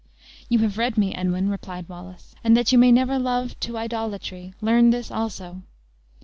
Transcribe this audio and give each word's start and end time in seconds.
"You 0.49 0.57
have 0.57 0.79
read 0.79 0.97
me, 0.97 1.13
Edwin," 1.13 1.47
replied 1.49 1.87
Wallace; 1.87 2.33
"and 2.43 2.57
that 2.57 2.71
you 2.71 2.79
may 2.79 2.91
never 2.91 3.19
love 3.19 3.59
to 3.59 3.77
idolatry, 3.77 4.51
learn 4.59 4.89
this 4.89 5.11
also. 5.11 5.61